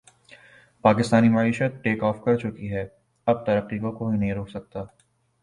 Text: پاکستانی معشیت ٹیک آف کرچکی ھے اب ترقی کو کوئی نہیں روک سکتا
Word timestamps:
پاکستانی 0.83 1.29
معشیت 1.29 1.73
ٹیک 1.83 2.03
آف 2.03 2.23
کرچکی 2.23 2.71
ھے 2.73 2.83
اب 3.27 3.45
ترقی 3.45 3.79
کو 3.79 3.91
کوئی 3.91 4.17
نہیں 4.17 4.33
روک 4.33 4.49
سکتا 4.49 4.83